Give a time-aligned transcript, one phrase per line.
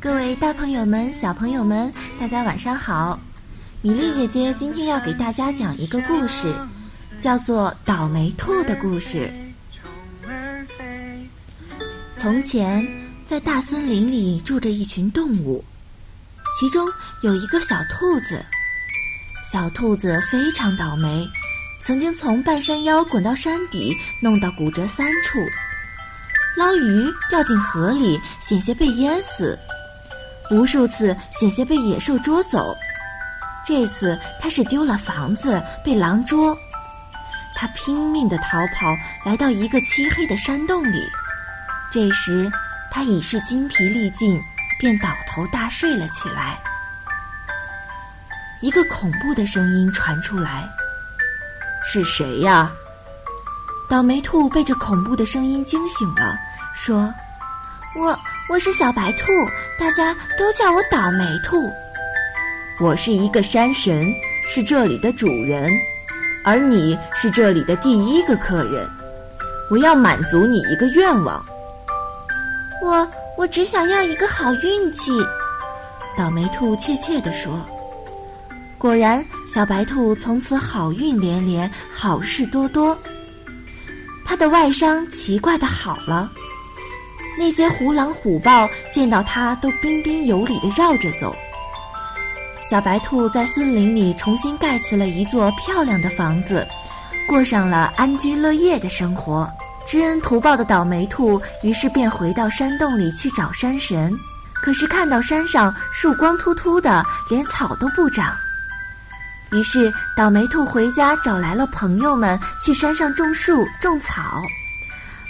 [0.00, 3.18] 各位大朋友们、小朋友们，大家晚上好！
[3.82, 6.54] 米粒姐姐今天要给大家讲一个故事，
[7.18, 9.28] 叫做《倒霉兔的故事》。
[12.14, 12.86] 从前，
[13.26, 15.64] 在大森林里住着一群动物，
[16.56, 16.86] 其中
[17.24, 18.40] 有一个小兔子。
[19.50, 21.26] 小兔子非常倒霉，
[21.82, 25.40] 曾经从半山腰滚到山底，弄到骨折三处；
[26.56, 29.58] 捞鱼掉进河里，险些被淹死。
[30.50, 32.74] 无数次险些被野兽捉走，
[33.66, 36.56] 这次他是丢了房子，被狼捉。
[37.54, 40.98] 他拼命的逃跑，来到一个漆黑的山洞里。
[41.90, 42.50] 这时
[42.90, 44.40] 他已是筋疲力尽，
[44.78, 46.58] 便倒头大睡了起来。
[48.60, 50.68] 一个恐怖的声音传出来
[51.84, 52.70] ：“是谁呀？”
[53.88, 56.38] 倒霉兔被这恐怖的声音惊醒了，
[56.74, 57.12] 说
[58.00, 59.26] ：“我。”我是小白兔，
[59.78, 61.70] 大家都叫我倒霉兔。
[62.80, 64.02] 我是一个山神，
[64.46, 65.70] 是这里的主人，
[66.42, 68.88] 而你是这里的第一个客人。
[69.70, 71.44] 我要满足你一个愿望。
[72.82, 75.12] 我我只想要一个好运气。
[76.16, 77.60] 倒霉兔怯怯地说。
[78.78, 82.96] 果然，小白兔从此好运连连，好事多多。
[84.24, 86.30] 他的外伤奇怪的好了。
[87.38, 91.34] 那些虎狼虎豹见到他都彬彬有礼地绕着走。
[92.68, 96.66] 小白兔在森林里重新盖起了一座漂亮的房子，
[97.28, 99.48] 过上了安居乐业的生活。
[99.86, 104.12] 知恩图报的倒霉兔于是便回到山洞里去找山神，
[104.52, 108.36] 可是看到山上树光秃秃的，连草都不长。
[109.52, 114.42] 于是倒霉兔回家找来了朋友们，去山上种树种草。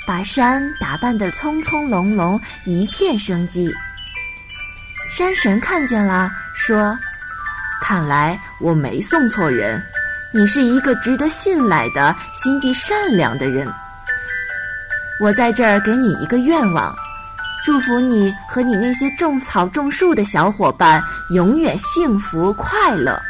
[0.08, 3.70] 把山打扮得葱葱茏茏，一片生机。
[5.10, 6.98] 山神看见了，说
[7.82, 9.82] ：“看来我没送错人，
[10.32, 13.70] 你是一个值得信赖的、心地善良的人。
[15.20, 16.96] 我在这儿给你一个愿望，
[17.62, 21.02] 祝福你和你那些种草种树的小伙伴
[21.34, 23.20] 永远幸福快乐。”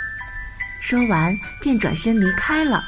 [0.81, 2.81] 说完，便转身离开了。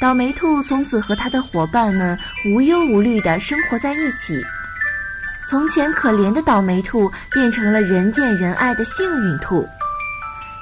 [0.00, 4.44] 倒霉兔从此和他的伙伴们无忧无虑地生活在一起。
[5.48, 9.66] 从前可怜的倒霉兔变成了人见人爱的幸运兔。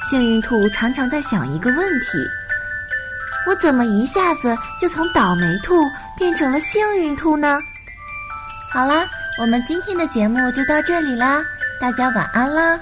[0.08, 2.18] 幸运兔常常在想一个问题：
[3.48, 5.74] 我怎么一下子就从倒霉兔
[6.16, 7.58] 变成了幸运兔呢？
[8.70, 9.06] 好啦，
[9.40, 11.42] 我们今天的节目就到这里啦，
[11.80, 12.78] 大家晚安啦。